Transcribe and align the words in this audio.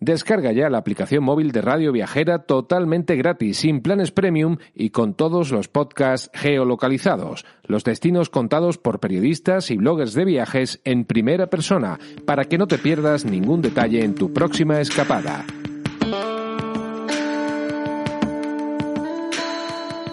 Descarga 0.00 0.50
ya 0.52 0.70
la 0.70 0.78
aplicación 0.78 1.22
móvil 1.22 1.52
de 1.52 1.60
Radio 1.60 1.92
Viajera 1.92 2.38
totalmente 2.38 3.16
gratis, 3.16 3.58
sin 3.58 3.82
planes 3.82 4.12
premium 4.12 4.56
y 4.74 4.90
con 4.90 5.12
todos 5.12 5.50
los 5.50 5.68
podcasts 5.68 6.30
geolocalizados, 6.32 7.44
los 7.64 7.84
destinos 7.84 8.30
contados 8.30 8.78
por 8.78 8.98
periodistas 8.98 9.70
y 9.70 9.76
bloggers 9.76 10.14
de 10.14 10.24
viajes 10.24 10.80
en 10.84 11.04
primera 11.04 11.48
persona, 11.48 11.98
para 12.24 12.46
que 12.46 12.56
no 12.56 12.66
te 12.66 12.78
pierdas 12.78 13.26
ningún 13.26 13.60
detalle 13.60 14.02
en 14.02 14.14
tu 14.14 14.32
próxima 14.32 14.80
escapada. 14.80 15.44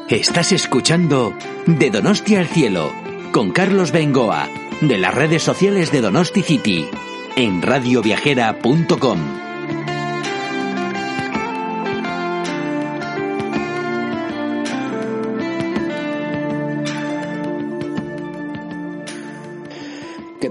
Estás 0.10 0.52
escuchando 0.52 1.34
De 1.66 1.90
Donosti 1.92 2.36
al 2.36 2.48
Cielo, 2.48 2.92
con 3.32 3.52
Carlos 3.52 3.94
Bengoa, 3.94 4.50
de 4.82 4.98
las 4.98 5.16
redes 5.16 5.44
sociales 5.44 5.94
de 5.94 6.02
Donosti 6.02 6.42
City, 6.42 6.90
en 7.38 7.62
radioviajera.com. 7.62 9.47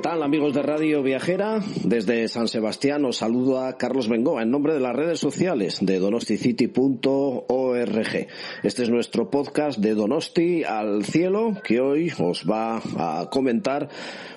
amigos 0.06 0.55
de 0.55 0.62
Radio 0.62 1.02
Viajera? 1.02 1.59
Desde 1.83 2.28
San 2.28 2.46
Sebastián 2.46 3.05
os 3.05 3.16
saluda 3.16 3.77
Carlos 3.77 4.09
Bengoa 4.09 4.42
en 4.42 4.52
nombre 4.52 4.73
de 4.73 4.79
las 4.79 4.95
redes 4.95 5.19
sociales 5.19 5.79
de 5.82 5.98
donosticity.org. 5.98 8.29
Este 8.62 8.84
es 8.84 8.88
nuestro 8.88 9.30
podcast 9.30 9.80
de 9.80 9.95
Donosti 9.95 10.62
al 10.62 11.05
cielo 11.05 11.55
que 11.62 11.80
hoy 11.80 12.12
os 12.20 12.46
va 12.48 12.80
a 12.98 13.29
comentar 13.30 13.88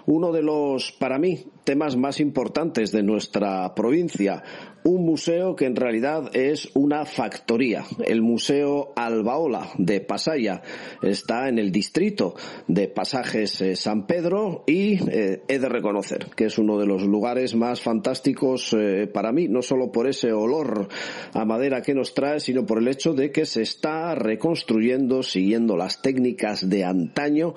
uno 0.08 0.32
de 0.32 0.42
los, 0.42 0.92
para 0.92 1.20
mí, 1.20 1.46
temas 1.70 1.96
más 1.96 2.20
importantes 2.20 2.92
de 2.92 3.04
nuestra 3.04 3.76
provincia, 3.76 4.42
un 4.84 5.06
museo 5.06 5.56
que 5.56 5.66
en 5.66 5.76
realidad 5.76 6.36
es 6.36 6.68
una 6.74 7.06
factoría. 7.06 7.84
El 8.04 8.24
Museo 8.24 8.92
Albaola 8.96 9.70
de 9.78 10.02
Pasaya 10.02 10.64
está 11.04 11.48
en 11.48 11.60
el 11.60 11.72
distrito 11.72 12.34
de 12.68 12.88
Pasajes 12.88 13.62
eh, 13.62 13.76
San 13.76 14.08
Pedro 14.08 14.64
y 14.66 14.94
eh, 15.12 15.44
he 15.48 15.60
de 15.60 15.70
reconocer 15.70 16.32
que 16.36 16.46
es 16.46 16.58
uno 16.58 16.80
de 16.80 16.88
los 16.88 17.04
lugares 17.04 17.54
más 17.54 17.82
fantásticos 17.82 18.76
eh, 18.76 19.06
para 19.06 19.32
mí, 19.32 19.48
no 19.48 19.62
solo 19.62 19.92
por 19.92 20.08
ese 20.08 20.34
olor 20.34 20.88
a 21.34 21.46
madera 21.46 21.84
que 21.84 21.94
nos 21.94 22.16
trae, 22.16 22.40
sino 22.40 22.66
por 22.66 22.80
el 22.80 22.88
hecho 22.88 23.14
de 23.14 23.32
que 23.32 23.46
se 23.46 23.62
está 23.62 24.16
reconstruyendo 24.16 25.22
siguiendo 25.22 25.78
las 25.78 26.02
técnicas 26.02 26.68
de 26.68 26.84
antaño 26.84 27.54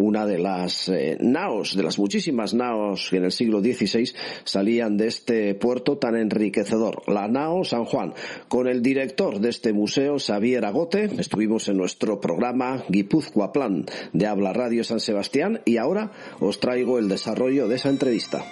una 0.00 0.26
de 0.26 0.38
las 0.38 0.88
eh, 0.88 1.18
naos, 1.20 1.76
de 1.76 1.82
las 1.82 1.98
muchísimas 1.98 2.54
naos 2.54 3.08
que 3.10 3.18
en 3.18 3.24
el 3.24 3.32
siglo 3.32 3.60
XVI 3.60 4.10
salían 4.44 4.96
de 4.96 5.08
este 5.08 5.54
puerto 5.54 5.98
tan 5.98 6.16
enriquecedor, 6.16 7.02
la 7.06 7.28
nao 7.28 7.64
San 7.64 7.84
Juan. 7.84 8.14
Con 8.48 8.66
el 8.66 8.82
director 8.82 9.40
de 9.40 9.50
este 9.50 9.72
museo, 9.72 10.18
Xavier 10.18 10.64
Agote, 10.64 11.10
estuvimos 11.18 11.68
en 11.68 11.76
nuestro 11.76 12.20
programa 12.20 12.82
Guipúzcoa 12.88 13.52
Plan 13.52 13.84
de 14.12 14.26
Habla 14.26 14.52
Radio 14.52 14.84
San 14.84 15.00
Sebastián 15.00 15.60
y 15.64 15.76
ahora 15.76 16.12
os 16.40 16.60
traigo 16.60 16.98
el 16.98 17.08
desarrollo 17.08 17.68
de 17.68 17.76
esa 17.76 17.90
entrevista. 17.90 18.44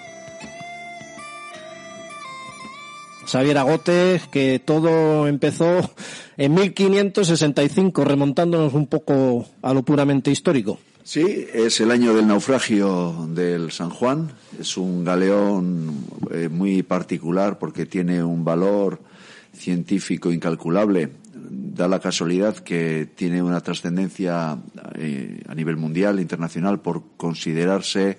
Xavier 3.27 3.59
Agote, 3.59 4.21
que 4.31 4.59
todo 4.59 5.29
empezó 5.29 5.91
en 6.39 6.55
1565, 6.55 8.05
remontándonos 8.05 8.73
un 8.73 8.87
poco 8.87 9.47
a 9.61 9.75
lo 9.75 9.83
puramente 9.83 10.31
histórico. 10.31 10.79
Sí, 11.09 11.47
es 11.55 11.81
el 11.81 11.91
año 11.91 12.13
del 12.13 12.27
naufragio 12.27 13.29
del 13.31 13.73
San 13.73 13.89
Juan. 13.89 14.31
Es 14.61 14.77
un 14.77 15.05
galeón 15.05 16.05
eh, 16.31 16.51
muy 16.51 16.83
particular 16.83 17.59
porque 17.59 17.87
tiene 17.87 18.23
un 18.23 18.45
valor 18.45 19.01
científico 19.55 20.31
incalculable. 20.31 21.09
Da 21.33 21.89
la 21.89 21.99
casualidad 21.99 22.59
que 22.59 23.09
tiene 23.15 23.43
una 23.43 23.63
trascendencia 23.63 24.59
eh, 24.97 25.41
a 25.49 25.55
nivel 25.55 25.79
mundial, 25.79 26.21
internacional, 26.21 26.83
por 26.83 27.03
considerarse 27.17 28.19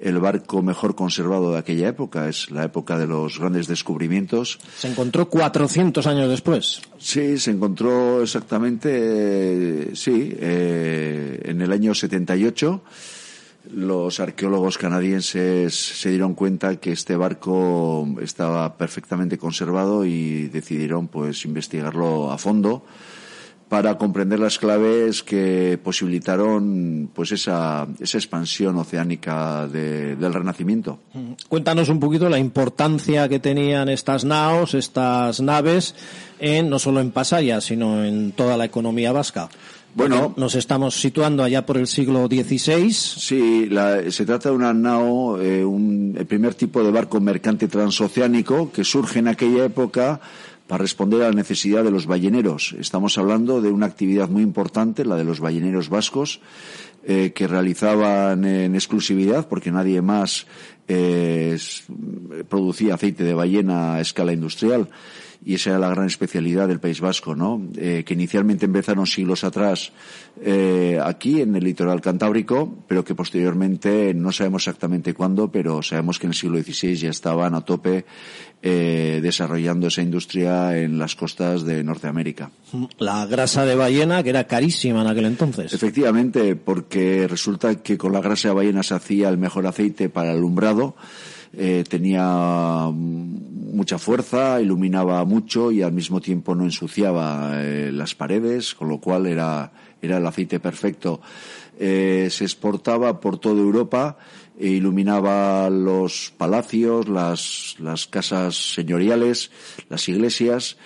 el 0.00 0.18
barco 0.18 0.62
mejor 0.62 0.94
conservado 0.94 1.52
de 1.52 1.58
aquella 1.58 1.88
época. 1.88 2.28
Es 2.28 2.50
la 2.50 2.64
época 2.64 2.98
de 2.98 3.06
los 3.06 3.38
grandes 3.38 3.66
descubrimientos. 3.66 4.58
Se 4.78 4.88
encontró 4.88 5.28
400 5.28 6.06
años 6.06 6.28
después. 6.28 6.82
Sí, 6.98 7.38
se 7.38 7.50
encontró 7.50 8.22
exactamente, 8.22 8.90
eh, 8.92 9.90
sí, 9.94 10.34
eh, 10.38 11.40
en 11.44 11.60
el 11.60 11.72
año 11.72 11.94
78. 11.94 12.82
Los 13.72 14.20
arqueólogos 14.20 14.76
canadienses 14.76 15.74
se 15.74 16.10
dieron 16.10 16.34
cuenta 16.34 16.76
que 16.76 16.92
este 16.92 17.16
barco 17.16 18.06
estaba 18.20 18.76
perfectamente 18.76 19.38
conservado 19.38 20.04
y 20.04 20.48
decidieron 20.48 21.08
pues 21.08 21.46
investigarlo 21.46 22.30
a 22.30 22.36
fondo 22.36 22.84
para 23.74 23.98
comprender 23.98 24.38
las 24.38 24.60
claves 24.60 25.24
que 25.24 25.80
posibilitaron 25.82 27.10
pues 27.12 27.32
esa, 27.32 27.88
esa 27.98 28.18
expansión 28.18 28.76
oceánica 28.76 29.66
del 29.66 30.32
Renacimiento. 30.32 31.00
Cuéntanos 31.48 31.88
un 31.88 31.98
poquito 31.98 32.28
la 32.28 32.38
importancia 32.38 33.28
que 33.28 33.40
tenían 33.40 33.88
estas 33.88 34.24
naos, 34.24 34.74
estas 34.74 35.40
naves, 35.40 35.96
en, 36.38 36.70
no 36.70 36.78
solo 36.78 37.00
en 37.00 37.10
Pasaya, 37.10 37.60
sino 37.60 38.04
en 38.04 38.30
toda 38.30 38.56
la 38.56 38.66
economía 38.66 39.10
vasca. 39.10 39.48
Bueno, 39.96 40.34
nos 40.36 40.54
estamos 40.54 40.94
situando 40.94 41.42
allá 41.42 41.66
por 41.66 41.76
el 41.76 41.88
siglo 41.88 42.26
XVI. 42.26 42.92
Sí, 42.92 43.68
se 44.08 44.24
trata 44.24 44.50
de 44.50 44.54
una 44.54 44.72
nao, 44.72 45.40
eh, 45.40 45.64
un, 45.64 46.14
el 46.16 46.26
primer 46.26 46.54
tipo 46.54 46.82
de 46.84 46.92
barco 46.92 47.20
mercante 47.20 47.66
transoceánico 47.66 48.70
que 48.70 48.84
surge 48.84 49.18
en 49.18 49.28
aquella 49.28 49.64
época 49.64 50.20
para 50.66 50.82
responder 50.82 51.22
a 51.22 51.28
la 51.28 51.34
necesidad 51.34 51.84
de 51.84 51.90
los 51.90 52.06
balleneros. 52.06 52.74
Estamos 52.78 53.18
hablando 53.18 53.60
de 53.60 53.70
una 53.70 53.86
actividad 53.86 54.28
muy 54.28 54.42
importante, 54.42 55.04
la 55.04 55.16
de 55.16 55.24
los 55.24 55.40
balleneros 55.40 55.88
vascos, 55.88 56.40
eh, 57.06 57.32
que 57.34 57.46
realizaban 57.46 58.44
en 58.44 58.74
exclusividad, 58.74 59.46
porque 59.48 59.70
nadie 59.70 60.00
más 60.00 60.46
eh, 60.88 61.58
producía 62.48 62.94
aceite 62.94 63.24
de 63.24 63.34
ballena 63.34 63.94
a 63.94 64.00
escala 64.00 64.32
industrial 64.32 64.88
y 65.46 65.54
esa 65.54 65.70
era 65.70 65.78
la 65.78 65.90
gran 65.90 66.06
especialidad 66.06 66.68
del 66.68 66.80
País 66.80 67.02
Vasco, 67.02 67.36
¿no? 67.36 67.60
Eh, 67.76 68.02
que 68.06 68.14
inicialmente 68.14 68.64
empezaron 68.64 69.06
siglos 69.06 69.44
atrás 69.44 69.92
aquí 71.02 71.42
en 71.42 71.54
el 71.54 71.62
litoral 71.62 72.00
cantábrico, 72.00 72.84
pero 72.88 73.04
que 73.04 73.14
posteriormente 73.14 74.14
no 74.14 74.32
sabemos 74.32 74.62
exactamente 74.62 75.12
cuándo, 75.12 75.52
pero 75.52 75.82
sabemos 75.82 76.18
que 76.18 76.26
en 76.26 76.30
el 76.30 76.34
siglo 76.34 76.60
XVI 76.60 76.96
ya 76.96 77.10
estaban 77.10 77.54
a 77.54 77.60
tope 77.60 78.04
eh, 78.66 79.20
desarrollando 79.22 79.88
esa 79.88 80.00
industria 80.00 80.78
en 80.78 80.98
las 80.98 81.14
costas 81.14 81.66
de 81.66 81.84
Norteamérica. 81.84 82.50
La 82.96 83.26
grasa 83.26 83.66
de 83.66 83.74
ballena 83.74 84.22
que 84.22 84.30
era 84.30 84.44
carísima 84.44 85.02
en 85.02 85.06
aquel 85.06 85.26
entonces. 85.26 85.74
Efectivamente, 85.74 86.56
porque 86.56 86.93
resulta 87.28 87.82
que 87.82 87.98
con 87.98 88.12
la 88.12 88.20
grasa 88.20 88.48
de 88.48 88.54
ballena 88.54 88.82
se 88.82 88.94
hacía 88.94 89.28
el 89.28 89.38
mejor 89.38 89.66
aceite 89.66 90.08
para 90.08 90.30
el 90.30 90.38
alumbrado 90.38 90.96
eh, 91.56 91.84
tenía 91.88 92.90
mucha 92.92 93.98
fuerza, 93.98 94.60
iluminaba 94.60 95.24
mucho 95.24 95.70
y 95.70 95.82
al 95.82 95.92
mismo 95.92 96.20
tiempo 96.20 96.54
no 96.54 96.64
ensuciaba 96.64 97.62
eh, 97.62 97.92
las 97.92 98.16
paredes, 98.16 98.74
con 98.74 98.88
lo 98.88 98.98
cual 98.98 99.26
era, 99.26 99.72
era 100.02 100.18
el 100.18 100.26
aceite 100.26 100.58
perfecto. 100.58 101.20
Eh, 101.78 102.28
se 102.30 102.44
exportaba 102.44 103.20
por 103.20 103.38
toda 103.38 103.60
Europa 103.60 104.16
e 104.58 104.68
iluminaba 104.68 105.70
los 105.70 106.32
palacios, 106.36 107.08
las, 107.08 107.76
las 107.78 108.06
casas 108.08 108.74
señoriales, 108.74 109.52
las 109.88 110.08
iglesias 110.08 110.76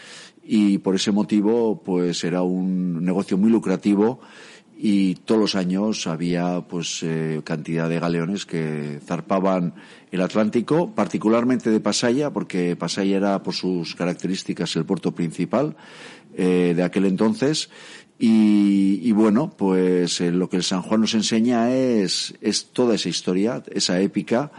y 0.43 0.79
por 0.79 0.95
ese 0.95 1.13
motivo 1.13 1.83
pues 1.83 2.25
era 2.25 2.43
un 2.43 3.05
negocio 3.05 3.39
muy 3.39 3.51
lucrativo 3.51 4.21
y 4.81 5.17
todos 5.17 5.41
los 5.41 5.55
años 5.57 6.07
había 6.07 6.61
pues 6.61 7.03
eh, 7.03 7.41
cantidad 7.43 7.89
de 7.89 7.99
galeones 7.99 8.47
que 8.47 9.01
zarpaban 9.05 9.75
el 10.13 10.21
Atlántico, 10.21 10.95
particularmente 10.95 11.71
de 11.71 11.81
Pasaya, 11.81 12.31
porque 12.31 12.77
Pasaya 12.77 13.17
era 13.17 13.43
por 13.43 13.55
sus 13.55 13.97
características 13.97 14.77
el 14.77 14.85
puerto 14.85 15.13
principal 15.13 15.77
eh, 16.37 16.75
de 16.77 16.83
aquel 16.85 17.07
entonces. 17.07 17.71
Y, 18.21 19.13
bueno, 19.13 19.51
pues 19.57 20.21
eh, 20.21 20.33
lo 20.33 20.49
que 20.49 20.57
el 20.57 20.65
San 20.65 20.83
Juan 20.83 21.03
nos 21.03 21.15
enseña 21.15 21.73
es, 21.73 22.35
es 22.41 22.67
toda 22.73 22.97
esa 22.97 23.09
historia, 23.09 23.63
esa 23.71 24.01
épica, 24.01 24.51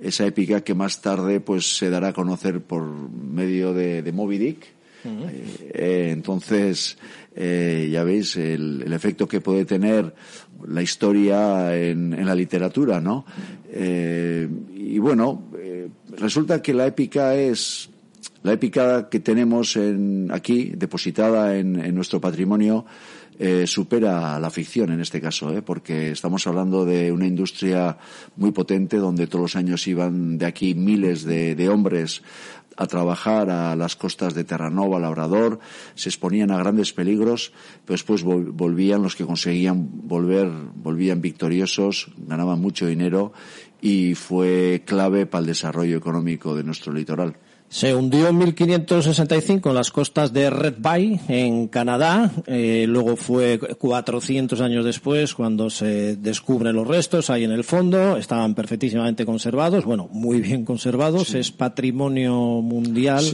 esa 0.00 0.26
épica 0.26 0.62
que 0.62 0.74
más 0.74 1.02
tarde 1.02 1.40
pues 1.40 1.76
se 1.76 1.90
dará 1.90 2.08
a 2.08 2.12
conocer 2.14 2.62
por 2.62 2.84
medio 3.10 3.72
de, 3.74 4.02
de 4.02 4.12
Moby 4.12 4.38
Dick. 4.38 4.81
Eh, 5.04 6.10
entonces, 6.12 6.96
eh, 7.34 7.88
ya 7.90 8.04
veis 8.04 8.36
el, 8.36 8.82
el, 8.86 8.92
efecto 8.92 9.26
que 9.26 9.40
puede 9.40 9.64
tener 9.64 10.14
la 10.66 10.82
historia 10.82 11.76
en, 11.76 12.12
en 12.12 12.26
la 12.26 12.34
literatura, 12.34 13.00
¿no? 13.00 13.24
Eh, 13.70 14.48
y 14.74 14.98
bueno, 14.98 15.48
eh, 15.58 15.88
resulta 16.16 16.62
que 16.62 16.74
la 16.74 16.86
épica 16.86 17.34
es 17.34 17.88
la 18.42 18.52
épica 18.52 19.08
que 19.08 19.20
tenemos 19.20 19.76
en, 19.76 20.30
aquí 20.32 20.72
depositada 20.76 21.56
en, 21.56 21.78
en 21.80 21.94
nuestro 21.94 22.20
patrimonio 22.20 22.84
eh, 23.38 23.66
supera 23.66 24.38
la 24.38 24.50
ficción 24.50 24.92
en 24.92 25.00
este 25.00 25.20
caso, 25.20 25.56
¿eh? 25.56 25.62
porque 25.62 26.10
estamos 26.10 26.46
hablando 26.46 26.84
de 26.84 27.10
una 27.10 27.26
industria 27.26 27.96
muy 28.36 28.52
potente 28.52 28.98
donde 28.98 29.26
todos 29.26 29.42
los 29.42 29.56
años 29.56 29.86
iban 29.86 30.38
de 30.38 30.46
aquí 30.46 30.74
miles 30.74 31.24
de 31.24 31.68
hombres 31.68 32.22
a 32.76 32.86
trabajar 32.86 33.50
a 33.50 33.76
las 33.76 33.96
costas 33.96 34.34
de 34.34 34.44
Terranova, 34.44 34.98
Labrador, 34.98 35.60
se 35.94 36.08
exponían 36.08 36.50
a 36.50 36.58
grandes 36.58 36.92
peligros, 36.92 37.52
pero 37.84 37.94
después 37.94 38.22
volvían 38.22 39.02
los 39.02 39.16
que 39.16 39.26
conseguían 39.26 39.88
volver, 40.08 40.50
volvían 40.74 41.20
victoriosos, 41.20 42.08
ganaban 42.16 42.60
mucho 42.60 42.86
dinero 42.86 43.32
y 43.80 44.14
fue 44.14 44.82
clave 44.86 45.26
para 45.26 45.40
el 45.40 45.46
desarrollo 45.46 45.96
económico 45.96 46.54
de 46.54 46.64
nuestro 46.64 46.92
litoral. 46.92 47.36
Se 47.72 47.94
hundió 47.94 48.28
en 48.28 48.36
1565 48.36 49.70
en 49.70 49.74
las 49.74 49.90
costas 49.90 50.30
de 50.34 50.50
Red 50.50 50.74
Bay, 50.76 51.18
en 51.26 51.68
Canadá. 51.68 52.30
Eh, 52.46 52.84
luego 52.86 53.16
fue 53.16 53.58
400 53.58 54.60
años 54.60 54.84
después 54.84 55.32
cuando 55.32 55.70
se 55.70 56.16
descubren 56.16 56.76
los 56.76 56.86
restos 56.86 57.30
ahí 57.30 57.44
en 57.44 57.50
el 57.50 57.64
fondo. 57.64 58.18
Estaban 58.18 58.54
perfectísimamente 58.54 59.24
conservados, 59.24 59.86
bueno, 59.86 60.06
muy 60.12 60.42
bien 60.42 60.66
conservados. 60.66 61.32
Es 61.32 61.50
patrimonio 61.50 62.34
mundial 62.60 63.24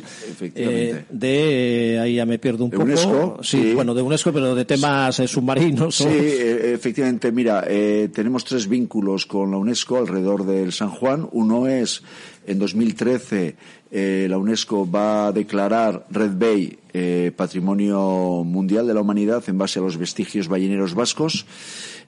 eh, 0.40 1.04
de, 1.10 1.94
eh, 1.94 1.98
ahí 1.98 2.14
ya 2.14 2.24
me 2.24 2.38
pierdo 2.38 2.62
un 2.62 2.70
poco. 2.70 2.84
UNESCO, 2.84 3.40
sí, 3.42 3.74
bueno, 3.74 3.92
de 3.92 4.02
UNESCO, 4.02 4.32
pero 4.32 4.54
de 4.54 4.64
temas 4.64 5.16
submarinos. 5.16 5.96
Sí, 5.96 6.06
efectivamente, 6.06 7.32
mira, 7.32 7.66
tenemos 8.12 8.44
tres 8.44 8.68
vínculos 8.68 9.26
con 9.26 9.50
la 9.50 9.56
UNESCO 9.56 9.96
alrededor 9.96 10.46
del 10.46 10.70
San 10.70 10.90
Juan. 10.90 11.28
Uno 11.32 11.66
es 11.66 12.04
en 12.48 12.58
2013 12.58 13.56
eh, 13.90 14.26
la 14.28 14.36
UNESCO 14.36 14.88
va 14.88 15.28
a 15.28 15.32
declarar 15.32 16.06
Red 16.10 16.32
Bay 16.36 16.78
eh, 16.92 17.32
Patrimonio 17.34 18.42
Mundial 18.44 18.86
de 18.86 18.94
la 18.94 19.00
Humanidad 19.00 19.42
en 19.48 19.56
base 19.56 19.78
a 19.78 19.82
los 19.82 19.96
vestigios 19.96 20.48
balleneros 20.48 20.94
vascos. 20.94 21.46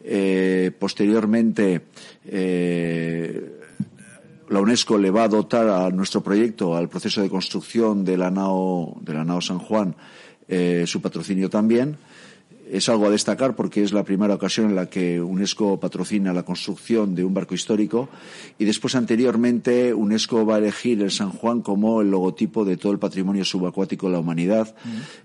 Eh, 0.03 0.73
posteriormente, 0.79 1.83
la 4.49 4.61
UNESCO 4.61 4.99
le 4.99 5.11
va 5.11 5.25
a 5.25 5.29
dotar 5.29 5.69
a 5.69 5.91
nuestro 5.91 6.23
proyecto, 6.23 6.77
al 6.77 6.89
proceso 6.89 7.23
de 7.23 7.31
construcción 7.31 8.05
de 8.05 8.17
la 8.17 8.31
nao, 8.31 8.97
de 9.01 9.15
la 9.15 9.25
nao 9.25 9.41
San 9.41 9.59
Juan, 9.59 9.95
su 10.85 11.01
patrocinio 11.01 11.49
también 11.49 11.97
es 12.71 12.89
algo 12.89 13.07
a 13.07 13.11
destacar 13.11 13.57
porque 13.57 13.83
es 13.83 13.93
la 13.93 14.05
primera 14.05 14.35
ocasión 14.35 14.71
en 14.71 14.77
la 14.77 14.87
que 14.87 15.21
UNESCO 15.21 15.81
patrocina 15.81 16.33
la 16.33 16.45
construcción 16.45 17.15
de 17.15 17.25
un 17.25 17.35
barco 17.35 17.55
histórico 17.55 18.09
y 18.59 18.65
después 18.65 18.95
anteriormente 18.95 19.93
UNESCO 19.93 20.47
va 20.47 20.57
a 20.57 20.59
elegir 20.59 21.03
el 21.03 21.11
San 21.11 21.31
Juan 21.31 21.63
como 21.63 22.01
el 22.01 22.11
logotipo 22.11 22.65
de 22.65 22.77
todo 22.77 22.93
el 22.93 22.99
patrimonio 22.99 23.45
subacuático 23.45 24.07
de 24.07 24.13
la 24.13 24.21
humanidad 24.21 24.75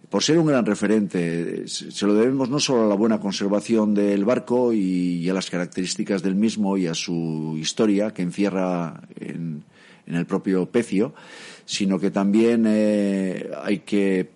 por 0.09 0.23
ser 0.23 0.39
un 0.39 0.47
gran 0.47 0.65
referente. 0.65 1.67
Se 1.67 2.05
lo 2.05 2.13
debemos 2.13 2.49
no 2.49 2.59
solo 2.59 2.85
a 2.85 2.87
la 2.87 2.95
buena 2.95 3.19
conservación 3.19 3.93
del 3.93 4.25
barco 4.25 4.73
y, 4.73 5.27
a 5.29 5.33
las 5.33 5.49
características 5.49 6.23
del 6.23 6.35
mismo 6.35 6.77
y 6.77 6.87
a 6.87 6.93
su 6.93 7.55
historia 7.59 8.13
que 8.13 8.21
encierra 8.21 9.01
en, 9.19 9.63
el 10.07 10.25
propio 10.25 10.67
pecio, 10.67 11.15
sino 11.65 11.99
que 11.99 12.11
también 12.11 12.65
eh, 12.67 13.49
hay 13.63 13.79
que 13.79 14.34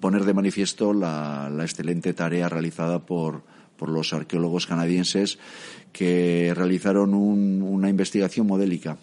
poner 0.00 0.24
de 0.24 0.34
manifiesto 0.34 0.92
la, 0.92 1.48
la 1.50 1.62
excelente 1.64 2.12
tarea 2.14 2.48
realizada 2.48 3.06
por, 3.06 3.42
por 3.76 3.88
los 3.88 4.12
arqueólogos 4.12 4.66
canadienses 4.66 5.38
que 5.92 6.52
realizaron 6.54 7.14
una 7.14 7.88
investigación 7.88 8.46
modélica. 8.46 8.96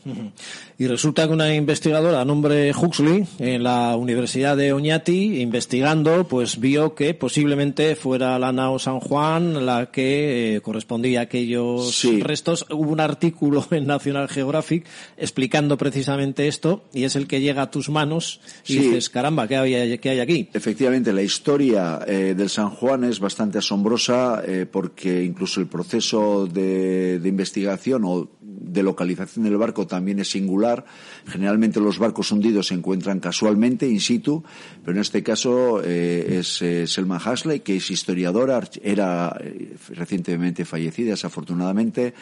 Y 0.80 0.88
resulta 0.88 1.28
que 1.28 1.34
una 1.34 1.54
investigadora 1.54 2.22
a 2.22 2.26
nombre 2.26 2.72
Huxley 2.72 3.26
en 3.40 3.64
la 3.64 3.96
Universidad 3.96 4.56
de 4.56 4.74
Oñati, 4.74 5.42
investigando, 5.42 6.28
pues 6.28 6.60
vio 6.60 6.94
que 6.94 7.14
posiblemente 7.14 7.96
fuera 7.96 8.38
la 8.38 8.52
nao 8.52 8.78
San 8.80 9.00
Juan 9.00 9.66
la 9.66 9.92
que 9.92 10.56
eh, 10.56 10.62
correspondía 10.62 11.22
a 11.22 11.24
aquellos 11.24 12.06
restos. 12.22 12.66
Hubo 12.70 12.92
un 12.92 13.00
artículo 13.00 13.66
en 13.72 13.88
National 13.88 14.28
Geographic 14.30 14.86
explicando 15.18 15.78
precisamente 15.78 16.48
esto 16.48 16.84
y 16.94 17.04
es 17.04 17.16
el 17.16 17.28
que 17.28 17.42
llega 17.42 17.64
a 17.64 17.72
tus 17.72 17.90
manos 17.90 18.40
y 18.68 18.78
dices, 18.78 19.10
caramba, 19.10 19.48
¿qué, 19.48 19.58
hay, 19.58 19.98
qué 19.98 20.10
hay 20.12 20.20
aquí? 20.20 20.50
Efectivamente, 20.54 21.12
la 21.12 21.24
historia 21.24 22.00
eh, 22.08 22.36
del 22.38 22.50
San 22.50 22.70
Juan 22.70 23.04
es 23.04 23.20
bastante 23.20 23.58
asombrosa 23.58 24.44
eh, 24.46 24.66
porque 24.70 25.24
incluso 25.24 25.60
el 25.60 25.68
proceso 25.68 26.46
de 26.46 26.77
de, 26.78 27.30
investigación 27.30 28.04
o 28.06 28.30
de 28.42 28.84
localización 28.84 29.46
del 29.46 29.58
barco 29.58 29.88
también 29.88 30.20
es 30.20 30.30
singular. 30.30 30.86
Generalmente 31.26 31.80
los 31.80 32.00
barcos 32.00 32.32
hundidos 32.32 32.68
se 32.68 32.74
encuentran 32.74 33.20
casualmente 33.20 33.88
in 33.88 34.00
situ, 34.00 34.44
pero 34.84 34.98
en 34.98 35.02
este 35.02 35.24
caso 35.24 35.82
eh, 35.84 36.40
es 36.40 36.62
eh, 36.62 36.88
Selma 36.88 37.18
Hasley, 37.18 37.62
que 37.62 37.78
es 37.78 37.92
historiadora, 37.92 38.62
era 38.82 39.36
eh, 39.40 39.76
recientemente 39.90 40.66
fallecida, 40.66 41.12
desafortunadamente, 41.12 42.14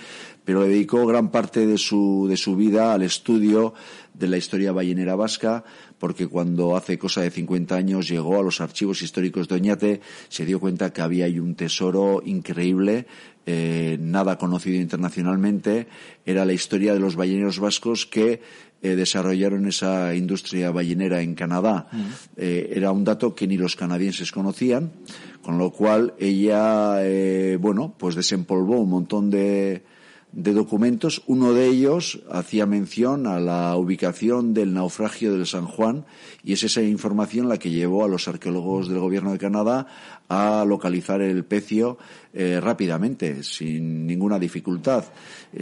pero 0.44 0.64
dedicó 0.64 1.06
gran 1.06 1.32
parte 1.32 1.66
de 1.66 1.78
su, 1.78 2.28
de 2.30 2.38
su 2.38 2.56
vida 2.56 2.94
al 2.94 3.04
estudio 3.04 3.74
de 4.14 4.28
la 4.28 4.38
historia 4.38 4.72
ballenera 4.72 5.16
vasca, 5.16 5.64
porque 6.00 6.28
cuando 6.28 6.76
hace 6.76 6.98
cosa 6.98 7.22
de 7.22 7.32
50 7.32 7.76
años 7.76 8.08
llegó 8.08 8.40
a 8.40 8.44
los 8.44 8.62
archivos 8.62 9.02
históricos 9.02 9.48
de 9.48 9.56
Oñate, 9.56 10.02
se 10.30 10.46
dio 10.46 10.60
cuenta 10.60 10.92
que 10.92 11.02
había 11.02 11.26
ahí 11.26 11.40
un 11.40 11.56
tesoro 11.56 12.22
increíble 12.26 13.08
eh, 13.48 13.98
nada 14.02 14.40
conocido 14.40 14.82
internacionalmente, 14.82 15.86
era 16.26 16.46
la 16.46 16.54
historia 16.54 16.94
de 16.94 17.00
los 17.00 17.16
balleneros 17.16 17.60
vascos 17.60 18.08
que 18.08 18.42
eh, 18.82 18.96
desarrollaron 18.96 19.68
esa 19.68 20.16
industria 20.16 20.72
ballenera 20.72 21.22
en 21.22 21.36
Canadá. 21.36 21.88
Eh, 22.38 22.74
era 22.74 22.92
un 22.92 23.04
dato 23.04 23.36
que 23.36 23.46
ni 23.46 23.56
los 23.56 23.76
canadienses 23.76 24.32
conocían, 24.32 24.92
con 25.44 25.60
lo 25.60 25.70
cual 25.70 26.16
ella, 26.20 26.98
bueno, 27.60 27.94
pues 28.00 28.16
desempolvó 28.16 28.80
un 28.80 28.90
montón 28.90 29.30
de, 29.30 29.84
de 30.36 30.54
documentos. 30.54 31.24
Uno 31.26 31.54
de 31.54 31.68
ellos 31.68 32.20
hacía 32.30 32.66
mención 32.66 33.26
a 33.26 33.40
la 33.40 33.76
ubicación 33.78 34.54
del 34.54 34.74
naufragio 34.74 35.34
del 35.34 35.48
San 35.48 35.66
Juan 35.66 36.06
y 36.44 36.54
es 36.54 36.64
esa 36.64 36.84
información 36.84 37.50
la 37.50 37.58
que 37.58 37.72
llevó 37.72 38.04
a 38.04 38.10
los 38.10 38.28
arqueólogos 38.28 38.90
del 38.90 39.00
gobierno 39.00 39.32
de 39.32 39.40
Canadá 39.40 39.88
a 40.30 40.66
localizar 40.66 41.22
el 41.22 41.46
pecio 41.46 41.98
eh, 42.34 42.60
rápidamente, 42.60 43.44
sin 43.44 44.08
ninguna 44.08 44.40
dificultad. 44.40 45.06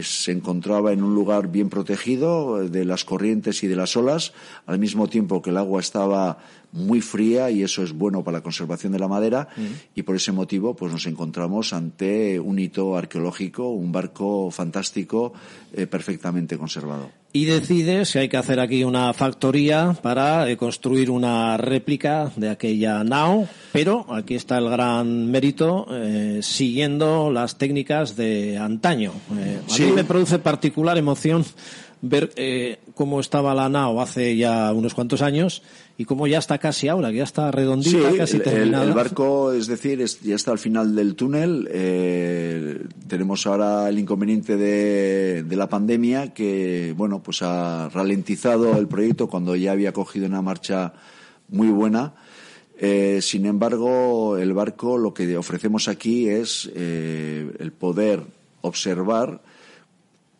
se 0.00 0.32
encontraba 0.32 0.92
en 0.92 1.02
un 1.02 1.14
lugar 1.14 1.48
bien 1.48 1.68
protegido 1.68 2.68
de 2.68 2.84
las 2.84 3.04
corrientes 3.04 3.62
y 3.62 3.68
de 3.68 3.76
las 3.76 3.96
olas, 3.96 4.32
al 4.66 4.78
mismo 4.78 5.06
tiempo 5.08 5.42
que 5.42 5.50
el 5.50 5.58
agua 5.58 5.80
estaba 5.80 6.38
muy 6.72 7.00
fría 7.00 7.50
y 7.50 7.62
eso 7.62 7.82
es 7.82 7.92
bueno 7.92 8.24
para 8.24 8.38
la 8.38 8.42
conservación 8.42 8.92
de 8.92 8.98
la 8.98 9.06
madera 9.06 9.48
y 9.94 10.02
por 10.02 10.16
ese 10.16 10.32
motivo 10.32 10.74
pues 10.74 10.92
nos 10.92 11.06
encontramos 11.06 11.72
ante 11.72 12.40
un 12.40 12.58
hito 12.58 12.96
arqueológico, 12.96 13.68
un 13.68 13.92
barco 13.92 14.50
fantástico 14.50 15.32
eh, 15.72 15.86
perfectamente 15.86 16.58
conservado. 16.58 17.23
Y 17.36 17.46
decide 17.46 18.04
si 18.04 18.20
hay 18.20 18.28
que 18.28 18.36
hacer 18.36 18.60
aquí 18.60 18.84
una 18.84 19.12
factoría 19.12 19.96
para 20.00 20.48
eh, 20.48 20.56
construir 20.56 21.10
una 21.10 21.56
réplica 21.56 22.30
de 22.36 22.48
aquella 22.48 23.02
nao, 23.02 23.48
pero 23.72 24.06
aquí 24.14 24.36
está 24.36 24.56
el 24.56 24.70
gran 24.70 25.32
mérito 25.32 25.88
eh, 25.90 26.38
siguiendo 26.42 27.32
las 27.32 27.58
técnicas 27.58 28.14
de 28.14 28.56
antaño. 28.56 29.14
a 29.32 29.78
mí 29.78 29.90
me 29.90 30.04
produce 30.04 30.38
particular 30.38 30.96
emoción 30.96 31.44
ver 32.02 32.30
cómo 32.94 33.18
estaba 33.18 33.52
la 33.52 33.68
nao 33.68 34.00
hace 34.00 34.36
ya 34.36 34.72
unos 34.72 34.94
cuantos 34.94 35.20
años 35.20 35.62
y 35.96 36.04
como 36.04 36.26
ya 36.26 36.38
está 36.38 36.58
casi 36.58 36.88
ahora, 36.88 37.10
que 37.10 37.18
ya 37.18 37.24
está 37.24 37.50
redondita, 37.50 38.16
casi 38.16 38.40
terminada. 38.40 38.84
El, 38.84 38.92
barco, 38.92 39.52
es 39.52 39.66
decir, 39.68 40.04
ya 40.22 40.34
está 40.34 40.50
al 40.50 40.58
final 40.58 40.94
del 40.96 41.14
túnel. 41.14 41.68
Eh, 41.70 42.84
tenemos 43.06 43.46
ahora 43.46 43.88
el 43.88 43.98
inconveniente 43.98 44.56
de, 44.56 45.44
de, 45.44 45.56
la 45.56 45.68
pandemia 45.68 46.34
que, 46.34 46.94
bueno, 46.96 47.22
pues 47.22 47.42
ha 47.42 47.88
ralentizado 47.90 48.76
el 48.76 48.88
proyecto 48.88 49.28
cuando 49.28 49.54
ya 49.54 49.72
había 49.72 49.92
cogido 49.92 50.26
una 50.26 50.42
marcha 50.42 50.94
muy 51.48 51.68
buena. 51.68 52.14
Eh, 52.78 53.20
sin 53.22 53.46
embargo, 53.46 54.36
el 54.36 54.52
barco 54.52 54.98
lo 54.98 55.14
que 55.14 55.36
ofrecemos 55.36 55.88
aquí 55.88 56.28
es 56.28 56.70
eh, 56.74 57.50
el 57.58 57.72
poder 57.72 58.22
observar 58.62 59.40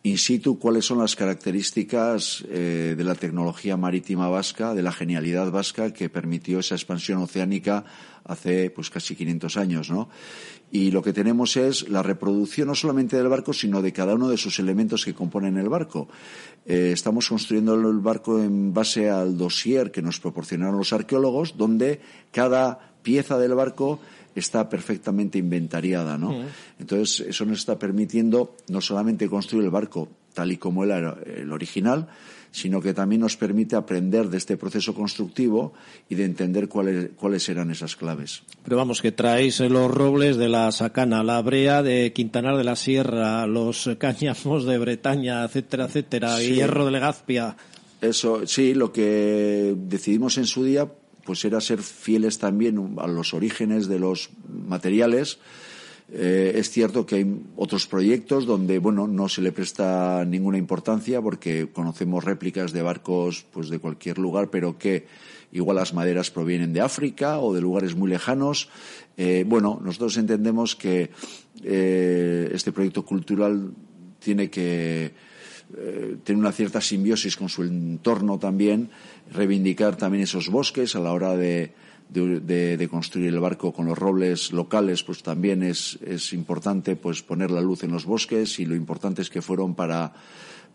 in 0.05 0.19
situ 0.19 0.59
cuáles 0.59 0.85
son 0.85 0.99
las 0.99 1.17
características 1.17 2.45
eh, 2.51 2.95
de 2.95 3.05
la 3.05 3.15
tecnología 3.15 3.79
marítima 3.79 4.29
vasca, 4.29 4.75
de 4.75 4.83
la 4.83 4.93
genialidad 4.93 5.51
vasca 5.51 5.95
que 5.95 6.11
permitió 6.11 6.59
esa 6.59 6.75
expansión 6.75 7.23
oceánica 7.23 7.87
hace 8.23 8.69
pues 8.69 8.91
casi 8.91 9.17
500 9.17 9.57
años, 9.57 9.91
¿no? 9.91 10.11
Y 10.71 10.91
lo 10.91 11.03
que 11.03 11.15
tenemos 11.15 11.57
es 11.57 11.89
la 11.89 12.03
reproducción 12.03 12.69
no 12.69 12.75
solamente 12.75 13.17
del 13.17 13.29
barco, 13.29 13.55
sino 13.55 13.81
de 13.81 13.95
cada 13.95 14.15
uno 14.15 14.29
de 14.29 14.37
sus 14.37 14.59
elementos 14.59 15.07
que 15.07 15.15
componen 15.15 15.57
el 15.57 15.71
barco. 15.71 16.09
Eh, 16.67 16.91
estamos 16.93 17.27
construyendo 17.27 17.75
el 17.75 18.01
barco 18.01 18.43
en 18.43 18.75
base 18.75 19.09
al 19.09 19.39
dossier 19.39 19.91
que 19.91 20.03
nos 20.03 20.21
proporcionaron 20.21 20.77
los 20.77 20.93
arqueólogos, 20.93 21.57
donde 21.57 22.03
cada 22.31 22.95
pieza 23.03 23.39
del 23.39 23.55
barco 23.55 24.01
está 24.35 24.69
perfectamente 24.69 25.39
inventariada, 25.39 26.19
¿no? 26.19 26.45
Entonces, 26.79 27.27
eso 27.29 27.45
nos 27.45 27.61
está 27.61 27.79
permitiendo 27.79 28.57
no 28.69 28.81
solamente 28.81 29.29
construir 29.29 29.65
el 29.65 29.71
barco 29.71 30.09
tal 30.33 30.51
y 30.53 30.57
como 30.57 30.85
era 30.85 31.17
el 31.25 31.53
original, 31.53 32.09
sino 32.51 32.81
que 32.81 32.95
también 32.95 33.21
nos 33.21 33.37
permite 33.37 33.75
aprender 33.75 34.29
de 34.29 34.39
este 34.39 34.57
proceso 34.57 34.95
constructivo 34.95 35.73
y 36.09 36.15
de 36.15 36.25
entender 36.25 36.69
cuáles, 36.69 37.11
cuáles 37.17 37.49
eran 37.49 37.71
esas 37.71 37.97
claves. 37.97 38.43
Pero 38.63 38.77
vamos, 38.77 39.03
que 39.03 39.11
traéis 39.11 39.59
los 39.59 39.91
robles 39.91 40.37
de 40.37 40.49
la 40.49 40.71
Sacana, 40.71 41.25
la 41.25 41.43
brea 41.43 41.83
de 41.83 42.13
Quintanar 42.13 42.57
de 42.57 42.63
la 42.63 42.77
Sierra, 42.77 43.47
los 43.49 43.91
cáñamos 43.99 44.67
de 44.67 44.79
Bretaña, 44.79 45.43
etcétera, 45.45 45.87
etcétera, 45.87 46.41
hierro 46.41 46.85
de 46.85 46.93
Legazpia. 46.93 47.57
Eso, 48.01 48.47
sí, 48.47 48.75
lo 48.75 48.93
que 48.93 49.75
decidimos 49.77 50.39
en 50.39 50.47
su 50.47 50.63
día 50.63 50.89
pues 51.25 51.45
era 51.45 51.61
ser 51.61 51.83
fieles 51.83 52.39
también 52.39 52.97
a 52.99 53.07
los 53.07 53.35
orígenes 53.35 53.89
de 53.89 53.99
los 53.99 54.31
materiales. 54.49 55.39
Eh, 56.13 56.53
es 56.57 56.71
cierto 56.71 57.07
que 57.07 57.17
hay 57.17 57.41
otros 57.57 57.87
proyectos 57.87 58.47
donde, 58.47 58.79
bueno, 58.79 59.09
no 59.09 59.29
se 59.29 59.41
le 59.41 59.53
presta 59.53 60.25
ninguna 60.27 60.59
importancia 60.59 61.23
porque 61.23 61.69
conocemos 61.73 62.25
réplicas 62.25 62.73
de 62.73 62.83
barcos, 62.83 63.47
pues 63.53 63.69
de 63.69 63.79
cualquier 63.79 64.19
lugar, 64.19 64.51
pero 64.51 64.79
que 64.79 65.07
igual 65.53 65.77
las 65.77 65.95
maderas 65.95 66.31
provienen 66.31 66.73
de 66.73 66.83
África 66.83 67.39
o 67.39 67.55
de 67.55 67.61
lugares 67.61 67.95
muy 67.95 68.11
lejanos. 68.11 68.69
Eh, 69.17 69.45
bueno, 69.47 69.81
nosotros 69.83 70.17
entendemos 70.17 70.77
que 70.77 71.11
eh, 71.63 72.51
este 72.53 72.73
proyecto 72.73 73.05
cultural 73.05 73.73
tiene 74.19 74.51
que 74.51 75.13
eh, 75.77 76.17
tener 76.25 76.39
una 76.39 76.53
cierta 76.53 76.81
simbiosis 76.81 77.37
con 77.37 77.49
su 77.49 77.63
entorno 77.63 78.39
también, 78.39 78.91
reivindicar 79.33 79.97
también 79.97 80.25
esos 80.25 80.49
bosques 80.49 80.95
a 80.97 81.01
la 81.01 81.13
hora 81.13 81.37
de, 81.37 81.73
de, 82.09 82.89
construir 82.91 83.29
el 83.29 83.41
barco 83.41 83.73
con 83.73 83.87
los 83.87 83.99
robles 83.99 84.53
locales, 84.53 85.03
pues 85.03 85.23
también 85.23 85.63
es, 85.63 85.99
es, 86.07 86.33
importante 86.33 86.97
pues 86.97 87.23
poner 87.23 87.51
la 87.51 87.61
luz 87.61 87.83
en 87.83 87.93
los 87.93 88.05
bosques 88.05 88.59
y 88.61 88.67
lo 88.67 88.75
importante 88.75 89.23
es 89.23 89.31
que 89.31 89.43
fueron 89.43 89.75
para, 89.75 90.13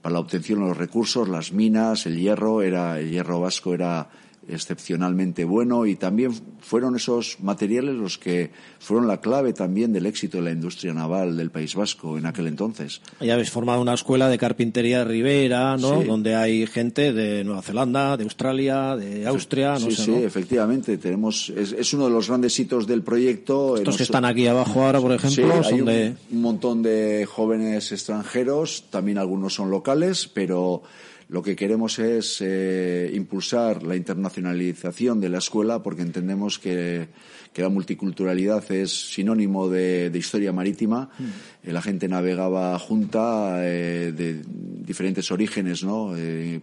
para 0.02 0.14
la 0.14 0.20
obtención 0.20 0.60
de 0.60 0.68
los 0.68 0.78
recursos, 0.78 1.30
las 1.30 1.52
minas, 1.54 2.06
el 2.06 2.18
hierro, 2.18 2.62
era, 2.62 3.00
el 3.00 3.12
hierro 3.12 3.40
vasco 3.40 3.74
era 3.74 4.10
excepcionalmente 4.50 5.46
bueno 5.46 5.86
y 5.86 5.96
también 5.96 6.34
fueron 6.60 6.96
esos 6.96 7.40
materiales 7.40 7.96
los 7.96 8.18
que 8.18 8.52
fueron 8.80 9.08
la 9.08 9.22
clave 9.22 9.54
también 9.54 9.94
del 9.94 10.06
éxito 10.06 10.38
de 10.38 10.44
la 10.44 10.52
industria 10.52 10.94
naval 10.94 11.38
del 11.38 11.52
País 11.52 11.76
Vasco 11.76 12.18
en 12.18 12.26
aquel 12.26 12.48
entonces. 12.48 13.02
Ya 13.20 13.34
habéis 13.34 13.52
formado 13.52 13.82
una 13.82 13.94
escuela 13.94 14.30
de 14.30 14.38
carpintería 14.38 15.04
Rivera, 15.04 15.78
¿no? 15.78 16.04
Donde 16.04 16.36
hay 16.36 16.68
gente 16.68 17.14
de 17.14 17.44
Nueva 17.44 17.62
Zelanda, 17.62 18.18
de 18.18 18.24
Australia, 18.24 18.96
de 18.96 19.28
Austria, 19.28 19.74
no 19.74 19.80
sí, 19.80 19.92
sé, 19.92 20.04
Sí, 20.04 20.14
efectivamente. 20.24 20.98
Tenemos, 20.98 21.50
es, 21.50 21.94
uno 21.94 22.06
de 22.06 22.12
los 22.12 22.28
grandes 22.28 22.58
hitos 22.60 22.88
del 22.88 23.04
proyecto. 23.04 23.78
Estos 23.78 23.98
que 23.98 24.04
están 24.04 24.26
aquí 24.26 24.48
abajo 24.48 24.84
ahora, 24.84 25.00
por 25.00 25.12
ejemplo, 25.12 25.64
son 25.64 25.86
de... 25.86 26.16
un 26.32 26.42
montón 26.42 26.82
de 26.82 27.28
jóvenes 27.30 27.92
extranjeros, 27.92 28.86
también 28.90 29.18
algunos 29.18 29.54
son 29.54 29.70
locales, 29.70 30.30
pero 30.34 30.84
lo 31.30 31.44
que 31.44 31.56
queremos 31.56 32.00
es 32.00 32.42
eh, 32.42 33.12
impulsar 33.14 33.84
la 33.84 33.96
internacionalización 33.96 35.22
de 35.22 35.30
la 35.30 35.38
escuela 35.38 35.84
porque 35.84 36.02
entendemos 36.02 36.58
que, 36.58 37.08
la 37.56 37.70
multiculturalidad 37.70 38.72
es 38.72 39.12
sinónimo 39.14 39.70
de, 39.70 40.12
historia 40.14 40.52
marítima. 40.52 41.10
Mm. 41.18 41.24
Eh, 41.64 41.74
la 41.74 41.82
gente 41.82 42.08
navegaba 42.08 42.78
junta 42.80 43.58
eh, 43.60 44.12
de 44.16 44.42
diferentes 44.46 45.32
orígenes, 45.32 45.84
¿no? 45.84 46.14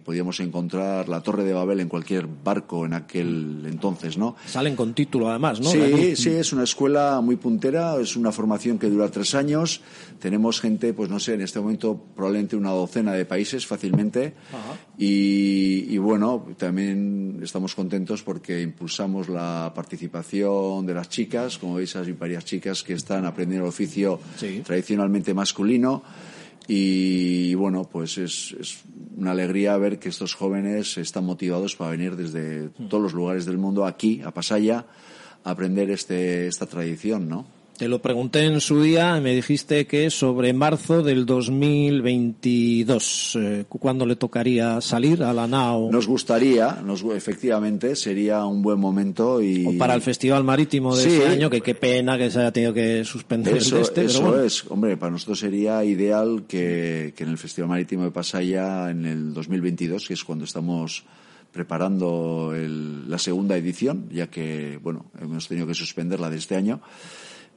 podíamos 0.03 0.39
encontrar 0.41 1.07
la 1.07 1.21
Torre 1.21 1.45
de 1.45 1.53
Babel 1.53 1.79
en 1.79 1.87
cualquier 1.87 2.27
barco 2.27 2.85
en 2.85 2.93
aquel 2.93 3.63
entonces, 3.65 4.17
¿no? 4.17 4.35
Salen 4.45 4.75
con 4.75 4.93
título 4.93 5.29
además, 5.29 5.61
¿no? 5.61 5.69
Sí, 5.69 6.15
sí, 6.15 6.31
es 6.31 6.51
una 6.51 6.63
escuela 6.63 7.21
muy 7.21 7.37
puntera, 7.37 7.99
es 8.01 8.17
una 8.17 8.33
formación 8.33 8.77
que 8.79 8.89
dura 8.89 9.09
tres 9.09 9.33
años. 9.33 9.81
Tenemos 10.19 10.59
gente, 10.59 10.93
pues 10.93 11.09
no 11.09 11.19
sé, 11.19 11.35
en 11.35 11.41
este 11.41 11.59
momento 11.59 11.97
probablemente 12.15 12.55
una 12.55 12.71
docena 12.71 13.13
de 13.13 13.25
países 13.25 13.65
fácilmente. 13.65 14.33
Y, 14.97 15.97
bueno, 15.99 16.47
también 16.57 17.39
estamos 17.43 17.75
contentos 17.75 18.23
porque 18.23 18.61
impulsamos 18.61 19.29
la 19.29 19.71
participación 19.75 20.85
de 20.87 20.93
las 20.93 21.09
chicas. 21.09 21.57
Como 21.57 21.75
veis, 21.75 21.95
hay 21.95 22.13
varias 22.13 22.45
chicas 22.45 22.81
que 22.81 22.93
están 22.93 23.25
aprendiendo 23.25 23.65
el 23.65 23.69
oficio 23.69 24.19
tradicionalmente 24.63 25.33
masculino. 25.33 26.03
Y, 26.67 27.53
bueno, 27.55 27.83
pues 27.83 28.17
es, 28.17 28.55
es, 28.59 28.79
una 29.15 29.31
alegría 29.31 29.77
ver 29.77 29.99
que 29.99 30.09
estos 30.09 30.33
jóvenes 30.33 30.97
están 30.97 31.25
motivados 31.25 31.75
para 31.75 31.91
venir 31.91 32.15
desde 32.15 32.69
mm. 32.77 32.89
todos 32.89 33.03
los 33.03 33.13
lugares 33.13 33.45
del 33.45 33.57
mundo 33.57 33.85
aquí, 33.85 34.21
a 34.23 34.31
Pasaya, 34.31 34.85
a 35.43 35.49
aprender 35.49 35.89
este, 35.91 36.47
esta 36.47 36.65
tradición, 36.65 37.29
¿no? 37.29 37.56
Te 37.77 37.87
lo 37.87 38.01
pregunté 38.01 38.45
en 38.45 38.59
su 38.59 38.81
día 38.81 39.15
y 39.19 39.21
me 39.21 39.35
dijiste 39.35 39.85
que 39.85 40.09
sobre 40.09 40.51
marzo 40.51 41.03
del 41.03 41.27
2022, 41.27 43.37
eh, 43.39 43.65
¿cuándo 43.69 44.07
le 44.07 44.15
tocaría 44.15 44.81
salir 44.81 45.21
a 45.21 45.31
la 45.31 45.45
NAO? 45.45 45.91
Nos 45.91 46.07
gustaría, 46.07 46.81
nos, 46.83 47.03
efectivamente, 47.03 47.95
sería 47.95 48.43
un 48.45 48.63
buen 48.63 48.79
momento 48.79 49.43
y... 49.43 49.67
O 49.67 49.77
para 49.77 49.93
el 49.93 50.01
Festival 50.01 50.43
Marítimo 50.43 50.95
de 50.95 51.05
ese 51.05 51.27
año, 51.27 51.51
que 51.51 51.61
qué 51.61 51.75
pena 51.75 52.17
que 52.17 52.31
se 52.31 52.39
haya 52.39 52.51
tenido 52.51 52.73
que 52.73 53.05
suspender 53.05 53.57
eso, 53.57 53.79
este. 53.79 54.05
Eso 54.05 54.43
es, 54.43 54.65
hombre, 54.71 54.97
para 54.97 55.11
nosotros 55.11 55.39
sería 55.39 55.85
ideal 55.85 56.45
que, 56.47 57.13
que 57.15 57.25
en 57.25 57.29
el 57.29 57.37
Festival 57.37 57.69
Marítimo 57.69 58.05
de 58.05 58.11
Pasaya 58.11 58.89
en 58.89 59.05
el 59.05 59.35
2022, 59.35 60.07
que 60.07 60.15
es 60.15 60.23
cuando 60.23 60.45
estamos 60.45 61.03
preparando 61.51 62.55
el, 62.55 63.07
la 63.07 63.19
segunda 63.19 63.55
edición, 63.55 64.09
ya 64.11 64.31
que, 64.31 64.79
bueno, 64.81 65.11
hemos 65.21 65.47
tenido 65.47 65.67
que 65.67 65.75
suspender 65.75 66.19
la 66.19 66.31
de 66.31 66.37
este 66.37 66.55
año, 66.55 66.81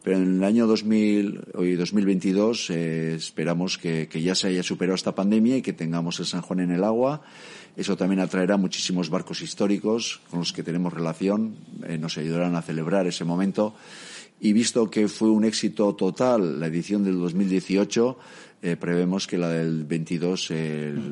pero 0.03 0.17
en 0.17 0.37
el 0.37 0.45
año 0.45 0.67
2000, 0.67 1.41
hoy 1.55 1.75
2022 1.77 2.71
eh, 2.71 3.15
esperamos 3.17 3.77
que, 3.77 4.09
ya 4.23 4.35
se 4.35 4.49
haya 4.49 4.63
superado 4.63 4.95
esta 4.95 5.15
pandemia 5.15 5.59
y 5.59 5.63
que 5.63 5.75
tengamos 5.75 6.19
el 6.21 6.27
San 6.27 6.41
Juan 6.41 6.61
en 6.61 6.71
el 6.71 6.85
agua. 6.85 7.21
Eso 7.77 7.97
también 7.97 8.21
atraerá 8.21 8.57
muchísimos 8.57 9.11
barcos 9.11 9.43
históricos 9.43 10.21
con 10.31 10.41
los 10.41 10.53
que 10.53 10.63
tenemos 10.63 10.93
relación, 10.93 11.55
eh, 11.87 11.99
nos 11.99 12.17
ayudarán 12.17 12.57
a 12.57 12.63
celebrar 12.63 13.07
ese 13.07 13.25
momento. 13.25 13.75
Y 14.41 14.55
visto 14.55 14.91
que 14.91 15.07
fue 15.07 15.29
un 15.29 15.45
éxito 15.45 15.95
total 15.95 16.61
la 16.61 16.69
edición 16.69 17.05
del 17.05 17.19
2018, 17.19 18.19
eh, 18.63 18.77
prevemos 18.77 19.27
que 19.27 19.37
la 19.37 19.51
del 19.51 19.85
22 19.85 20.53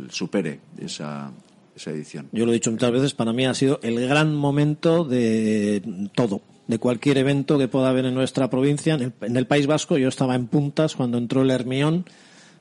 supere 0.09 0.61
esa, 0.79 1.31
esa 1.77 1.91
edición. 1.91 2.29
Yo 2.33 2.47
lo 2.47 2.53
he 2.53 2.55
dicho 2.55 2.71
muchas 2.71 2.91
veces, 2.91 3.13
para 3.13 3.35
mí 3.35 3.45
ha 3.45 3.53
sido 3.53 3.81
el 3.83 4.01
gran 4.09 4.35
momento 4.35 5.05
de 5.05 5.83
todo 6.15 6.41
de 6.69 6.79
cualquier 6.79 7.19
evento 7.19 7.59
que 7.59 7.67
pueda 7.67 7.89
haber 7.89 8.05
en 8.05 8.15
nuestra 8.15 8.49
provincia. 8.49 8.95
En 8.95 9.37
el, 9.37 9.47
País 9.47 9.67
Vasco 9.67 9.97
yo 9.99 10.09
estaba 10.09 10.35
en 10.35 10.47
puntas 10.47 10.95
cuando 10.95 11.19
entró 11.19 11.43
el 11.43 11.51
Hermión. 11.51 12.05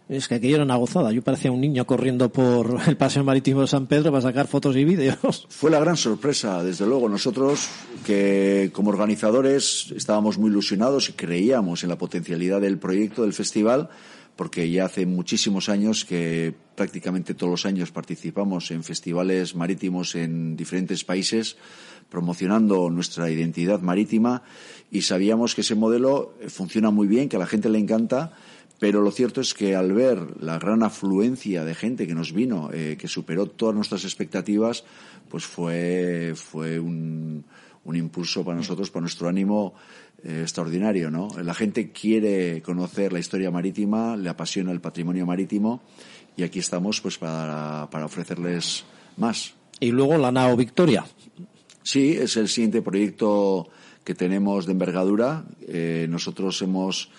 Es 0.08 0.30
que 0.30 0.36
aquello 0.36 0.56
era 0.56 0.64
una 0.64 0.78
gozada. 0.78 1.12
Yo 1.12 1.22
parecía 1.22 1.52
un 1.52 1.60
niño 1.60 1.86
corriendo 1.86 2.32
por 2.32 2.80
el 2.88 2.96
Paseo 2.96 3.26
Marítimo 3.26 3.60
de 3.62 3.68
San 3.68 3.88
Pedro 3.88 4.12
para 4.12 4.22
sacar 4.22 4.48
fotos 4.48 4.78
y 4.78 4.86
vídeos. 4.86 5.46
Fue 5.50 5.70
la 5.70 5.82
gran 5.82 5.98
sorpresa, 5.98 6.64
desde 6.64 6.86
luego. 6.86 7.10
Nosotros, 7.10 7.68
que 8.06 8.72
como 8.72 8.90
organizadores 8.90 9.94
estábamos 9.94 10.38
muy 10.38 10.50
ilusionados 10.50 11.10
y 11.10 11.14
creíamos 11.14 11.84
en 11.84 11.90
la 11.90 11.98
potencialidad 11.98 12.62
del 12.62 12.80
proyecto 12.80 13.24
del 13.24 13.34
festival, 13.34 13.90
porque 14.38 14.72
ya 14.72 14.86
hace 14.86 15.06
muchísimos 15.06 15.68
años 15.68 16.06
que 16.06 16.54
prácticamente 16.76 17.34
todos 17.34 17.52
los 17.52 17.66
años 17.66 17.92
participamos 17.92 18.72
en 18.72 18.86
festivales 18.86 19.56
marítimos 19.56 20.16
en 20.16 20.56
diferentes 20.56 21.04
países 21.04 21.58
promocionando 22.10 22.90
nuestra 22.90 23.30
identidad 23.30 23.82
marítima 23.82 24.44
y 24.92 25.02
sabíamos 25.02 25.56
que 25.56 25.62
ese 25.62 25.76
modelo 25.76 26.34
funciona 26.48 26.92
muy 26.92 27.08
bien, 27.08 27.30
que 27.30 27.36
a 27.36 27.40
la 27.40 27.48
gente 27.48 27.70
le 27.70 27.80
encanta, 27.80 28.34
pero 28.80 29.02
lo 29.02 29.12
cierto 29.12 29.42
es 29.42 29.54
que 29.54 29.76
al 29.76 29.92
ver 29.92 30.42
la 30.42 30.60
gran 30.60 30.84
afluencia 30.84 31.66
de 31.66 31.76
gente 31.76 32.08
que 32.08 32.16
nos 32.16 32.32
vino, 32.32 32.70
eh, 32.72 32.96
que 33.00 33.08
superó 33.08 33.48
todas 33.48 33.76
nuestras 33.76 34.04
expectativas, 34.04 34.84
pues 35.30 35.46
fue, 35.46 36.34
fue 36.36 36.80
un, 36.80 37.44
un 37.84 37.96
impulso 37.96 38.44
para 38.44 38.58
nosotros, 38.58 38.92
para 38.92 39.02
nuestro 39.02 39.28
ánimo 39.28 39.74
eh, 40.24 40.42
extraordinario, 40.42 41.10
¿no? 41.10 41.30
La 41.42 41.54
gente 41.54 41.92
quiere 41.92 42.62
conocer 42.62 43.14
la 43.14 43.20
historia 43.20 43.50
marítima, 43.50 44.16
le 44.16 44.30
apasiona 44.30 44.72
el 44.72 44.82
patrimonio 44.82 45.26
marítimo 45.26 45.82
y 46.36 46.44
aquí 46.44 46.60
estamos 46.60 47.02
pues 47.02 47.18
para, 47.18 47.88
para 47.90 48.06
ofrecerles 48.06 48.84
más. 49.18 49.54
Y 49.80 49.92
luego 49.92 50.18
la 50.18 50.32
nao 50.32 50.56
Victoria. 50.56 51.06
Sí, 51.88 52.18
es 52.20 52.36
el 52.36 52.50
siguiente 52.50 52.82
proyecto 52.82 53.70
que 54.04 54.14
tenemos 54.14 54.66
de 54.66 54.74
envergadura. 54.74 55.46
Eh, 55.70 56.06
nosotros 56.10 56.62
hemos, 56.62 57.10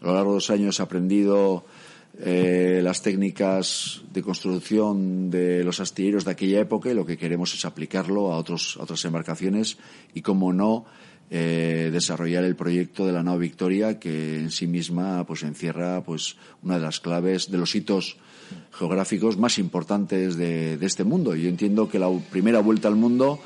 a 0.00 0.06
lo 0.06 0.14
largo 0.14 0.30
de 0.30 0.36
los 0.36 0.50
años, 0.50 0.78
aprendido 0.78 1.64
eh, 2.20 2.78
las 2.84 3.02
técnicas 3.02 4.02
de 4.12 4.22
construcción 4.22 5.28
de 5.28 5.64
los 5.64 5.80
astilleros 5.80 6.24
de 6.24 6.30
aquella 6.30 6.60
época 6.60 6.88
y 6.88 6.94
lo 6.94 7.04
que 7.04 7.18
queremos 7.18 7.52
es 7.52 7.64
aplicarlo 7.64 8.32
a, 8.32 8.36
otros, 8.36 8.76
otras 8.76 9.04
embarcaciones 9.04 9.76
y, 10.14 10.22
como 10.22 10.52
no, 10.52 10.84
eh, 11.28 11.90
desarrollar 11.92 12.44
el 12.44 12.54
proyecto 12.54 13.04
de 13.04 13.12
la 13.14 13.24
nave 13.24 13.40
Victoria 13.40 13.98
que 13.98 14.38
en 14.38 14.52
sí 14.52 14.68
misma 14.68 15.26
pues 15.26 15.42
encierra 15.42 16.04
pues 16.04 16.36
una 16.62 16.76
de 16.76 16.82
las 16.82 17.00
claves 17.00 17.50
de 17.50 17.58
los 17.58 17.74
hitos 17.74 18.18
geográficos 18.70 19.36
más 19.36 19.58
importantes 19.58 20.36
de, 20.36 20.76
de 20.76 20.86
este 20.86 21.02
mundo. 21.02 21.34
Yo 21.34 21.48
entiendo 21.48 21.88
que 21.88 21.98
la 21.98 22.08
primera 22.30 22.60
vuelta 22.60 22.86
al 22.86 22.94
mundo 22.94 23.40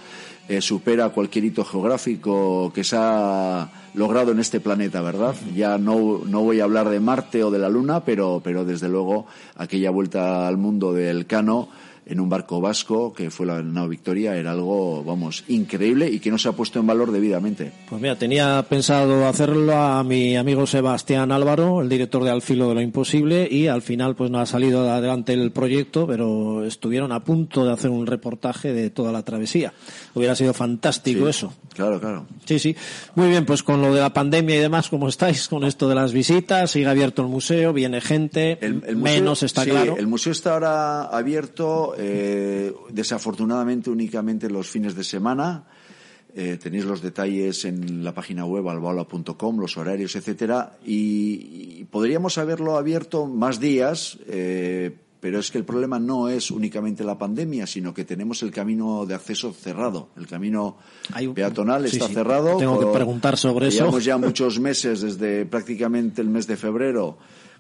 eh, 0.49 0.61
supera 0.61 1.09
cualquier 1.11 1.45
hito 1.45 1.65
geográfico 1.65 2.73
que 2.75 2.85
se 2.85 2.97
ha 2.99 3.69
logrado 3.95 4.33
en 4.33 4.41
este 4.41 4.61
planeta, 4.61 5.00
¿verdad? 5.00 5.35
Ya 5.55 5.79
no, 5.79 6.21
no 6.26 6.43
voy 6.43 6.61
a 6.61 6.65
hablar 6.65 6.88
de 6.88 7.00
Marte 7.00 7.43
o 7.43 7.50
de 7.50 7.59
la 7.59 7.69
Luna, 7.69 8.05
pero, 8.05 8.41
pero 8.45 8.65
desde 8.65 8.88
luego 8.88 9.26
aquella 9.57 9.91
vuelta 9.91 10.47
al 10.47 10.57
mundo 10.57 10.93
del 10.93 11.26
Cano 11.26 11.69
en 12.07 12.21
un 12.21 12.29
barco 12.29 12.61
vasco, 12.61 13.13
que 13.13 13.31
fue 13.31 13.47
la 13.47 13.63
nao 13.63 13.89
Victoria, 13.89 14.37
era 14.37 14.53
algo, 14.53 15.03
vamos, 15.03 15.43
increíble 15.49 16.09
y 16.09 16.21
que 16.21 16.31
no 16.31 16.39
se 16.39 16.49
ha 16.49 16.53
puesto 16.53 16.79
en 16.79 16.87
valor 16.87 17.11
debidamente. 17.11 17.73
Pues 17.89 18.01
mira, 18.01 18.17
tenía 18.17 18.65
pensado 18.69 19.27
hacerlo 19.27 19.77
a 19.77 20.05
mi 20.05 20.37
amigo 20.37 20.67
Sebastián 20.67 21.33
Álvaro, 21.33 21.83
el 21.83 21.89
director 21.89 22.23
de 22.23 22.31
Al 22.31 22.43
filo 22.43 22.69
de 22.69 22.77
lo 22.77 22.81
imposible, 22.81 23.49
y 23.51 23.67
al 23.67 23.83
final 23.83 24.15
pues 24.15 24.31
no 24.31 24.39
ha 24.39 24.47
salido 24.47 24.89
adelante 24.89 25.33
el 25.33 25.51
proyecto, 25.51 26.07
pero 26.07 26.65
estuvieron 26.65 27.11
a 27.11 27.25
punto 27.25 27.65
de 27.65 27.73
hacer 27.73 27.91
un 27.91 28.07
reportaje 28.07 28.73
de 28.73 28.91
toda 28.91 29.11
la 29.11 29.25
travesía. 29.25 29.73
Hubiera 30.15 30.37
sido 30.37 30.55
fantástico 30.55 31.29
eso. 31.29 31.53
Claro, 31.75 32.01
claro. 32.01 32.27
Sí, 32.45 32.59
sí. 32.59 32.77
Muy 33.17 33.29
bien, 33.29 33.45
pues 33.45 33.63
con 33.63 33.83
lo 33.83 33.93
de 33.93 34.01
la 34.01 34.13
pandemia 34.13 34.57
y 34.57 34.61
demás, 34.61 34.89
¿cómo 34.89 35.09
estáis 35.09 35.49
con 35.49 35.65
esto 35.65 35.89
de 35.89 35.97
las 35.97 36.13
visitas? 36.13 36.71
Sigue 36.71 36.87
abierto 36.87 37.23
el 37.23 37.29
museo, 37.29 37.73
viene 37.73 38.01
gente, 38.01 38.59
el, 38.61 38.97
menos 38.97 39.43
está 39.43 39.65
claro. 39.65 39.97
El 39.99 40.07
museo 40.07 40.33
está 40.33 40.55
ahora 40.55 41.05
abierto 41.05 41.96
eh, 41.99 42.73
desafortunadamente 42.91 43.91
únicamente 43.91 44.50
los 44.50 44.69
fines 44.69 44.95
de 44.95 45.05
semana. 45.05 45.65
Eh, 46.38 46.59
tenéis 46.62 46.85
los 46.85 47.00
detalles 47.00 47.65
en 47.65 48.05
la 48.05 48.12
página 48.12 48.45
web 48.45 48.69
albaola.com, 48.69 49.59
los 49.59 49.79
horarios, 49.79 50.17
etcétera, 50.17 50.76
y, 50.85 51.85
podríamos 51.85 52.37
haberlo 52.37 52.76
abierto 52.76 53.25
más 53.26 53.59
días, 53.59 54.19
eh, 54.29 54.95
pero 55.19 55.38
es 55.38 55.50
que 55.50 55.57
el 55.57 55.65
problema 55.65 55.99
no 55.99 56.29
es 56.29 56.50
únicamente 56.50 57.05
la 57.05 57.17
pandemia, 57.17 57.67
sino 57.67 57.95
que 57.95 58.05
tenemos 58.05 58.43
el 58.43 58.50
camino 58.50 59.07
de 59.07 59.15
acceso 59.15 59.55
cerrado. 59.55 60.11
El 60.15 60.26
camino 60.26 60.76
peatonal 61.35 61.87
está 61.87 62.07
cerrado. 62.07 62.59
Tengo 62.59 62.81
que 62.81 62.93
preguntar 62.93 63.38
sobre 63.38 63.69
eso. 63.69 63.79
Llevamos 63.79 64.05
ya 64.05 64.19
muchos 64.19 64.61
meses, 64.61 65.00
desde 65.00 65.47
prácticamente 65.47 66.21
el 66.21 66.29
mes 66.29 66.47
de 66.47 66.59
febrero, 66.59 67.17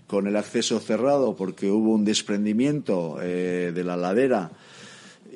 con 0.06 0.26
el 0.26 0.36
acceso 0.36 0.78
cerrado 0.80 1.36
porque 1.36 1.70
hubo 1.70 1.92
un 1.92 2.04
desprendimiento 2.04 3.18
eh, 3.22 3.72
de 3.74 3.84
la 3.84 3.96
ladera 3.96 4.52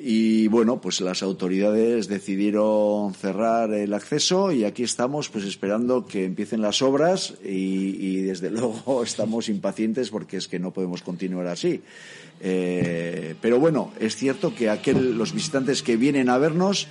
y 0.03 0.47
bueno, 0.47 0.81
pues 0.81 0.99
las 1.01 1.21
autoridades 1.21 2.07
decidieron 2.07 3.13
cerrar 3.13 3.71
el 3.71 3.93
acceso 3.93 4.51
y 4.51 4.63
aquí 4.63 4.81
estamos 4.81 5.29
pues 5.29 5.45
esperando 5.45 6.07
que 6.07 6.25
empiecen 6.25 6.61
las 6.61 6.81
obras 6.81 7.35
y, 7.43 8.21
desde 8.21 8.49
luego 8.49 9.03
estamos 9.03 9.47
impacientes 9.47 10.09
porque 10.09 10.37
es 10.37 10.47
que 10.47 10.57
no 10.57 10.71
podemos 10.71 11.03
continuar 11.03 11.45
así. 11.45 11.81
Eh, 12.39 13.35
pero 13.41 13.59
bueno, 13.59 13.91
es 13.99 14.15
cierto 14.15 14.55
que 14.55 14.71
aquel, 14.71 15.15
los 15.15 15.33
visitantes 15.33 15.83
que 15.83 15.97
vienen 15.97 16.29
a 16.29 16.39
vernos 16.39 16.87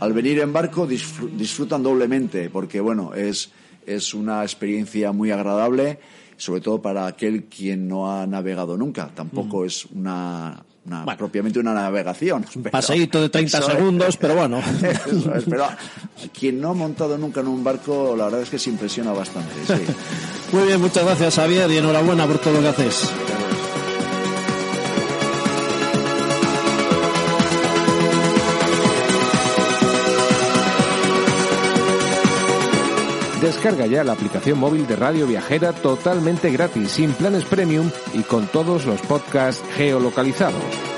al 0.00 0.14
venir 0.14 0.40
en 0.40 0.54
barco 0.54 0.86
disfrutan 0.86 1.82
doblemente 1.82 2.48
porque 2.48 2.80
bueno, 2.80 3.12
es, 3.14 3.50
es 3.86 4.14
una 4.14 4.42
experiencia 4.42 5.12
muy 5.12 5.30
agradable 5.32 5.98
sobre 6.36 6.60
todo 6.60 6.80
para 6.80 7.06
aquel 7.06 7.44
quien 7.44 7.88
no 7.88 8.10
ha 8.10 8.26
navegado 8.26 8.76
nunca. 8.76 9.10
Tampoco 9.14 9.62
mm. 9.62 9.66
es 9.66 9.86
una, 9.86 10.64
propiamente 11.16 11.58
una 11.58 11.74
navegación. 11.74 12.44
Un 12.54 12.62
paseíto 12.64 13.20
de 13.20 13.28
30 13.28 13.62
segundos, 13.62 14.16
pero 14.16 14.34
bueno. 14.34 14.60
pero 15.48 15.66
quien 16.38 16.60
no 16.60 16.70
ha 16.70 16.74
montado 16.74 17.16
nunca 17.18 17.40
en 17.40 17.48
un 17.48 17.64
barco, 17.64 18.14
la 18.16 18.24
verdad 18.24 18.42
es 18.42 18.50
que 18.50 18.58
se 18.58 18.70
impresiona 18.70 19.12
bastante. 19.12 19.54
Muy 20.52 20.64
bien, 20.66 20.80
muchas 20.80 21.04
gracias 21.04 21.36
Javier 21.36 21.70
y 21.70 21.78
enhorabuena 21.78 22.26
por 22.26 22.38
todo 22.38 22.54
lo 22.54 22.60
que 22.60 22.68
haces. 22.68 23.10
Descarga 33.54 33.86
ya 33.86 34.02
la 34.02 34.14
aplicación 34.14 34.58
móvil 34.58 34.84
de 34.88 34.96
Radio 34.96 35.28
Viajera 35.28 35.72
totalmente 35.72 36.50
gratis, 36.50 36.90
sin 36.90 37.12
planes 37.12 37.44
premium 37.44 37.88
y 38.12 38.22
con 38.22 38.48
todos 38.48 38.84
los 38.84 39.00
podcasts 39.02 39.64
geolocalizados. 39.76 40.93